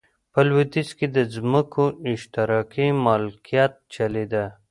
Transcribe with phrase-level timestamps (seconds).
[0.33, 4.45] په لوېدیځ کې د ځمکو اشتراکي مالکیت چلېده.